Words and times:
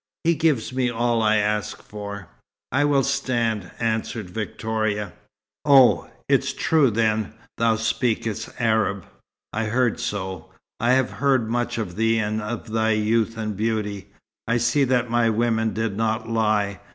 He 0.23 0.33
gives 0.33 0.73
me 0.73 0.89
all 0.89 1.21
I 1.21 1.35
ask 1.35 1.79
for." 1.83 2.27
"I 2.71 2.85
will 2.85 3.03
stand," 3.03 3.69
answered 3.79 4.31
Victoria. 4.31 5.13
"Oh, 5.63 6.09
it 6.27 6.39
is 6.43 6.53
true, 6.53 6.89
then, 6.89 7.33
thou 7.59 7.75
speakest 7.75 8.49
Arab! 8.57 9.05
I 9.53 9.65
had 9.65 9.73
heard 9.73 9.99
so. 9.99 10.47
I 10.79 10.93
have 10.93 11.11
heard 11.11 11.51
much 11.51 11.77
of 11.77 11.97
thee 11.97 12.17
and 12.17 12.41
of 12.41 12.71
thy 12.71 12.93
youth 12.93 13.37
and 13.37 13.55
beauty. 13.55 14.07
I 14.47 14.57
see 14.57 14.85
that 14.85 15.11
my 15.11 15.29
women 15.29 15.71
did 15.71 15.95
not 15.95 16.27
lie. 16.27 16.79